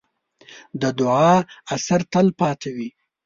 [0.81, 1.33] د دعا
[1.75, 2.89] اثر تل پاتې وي.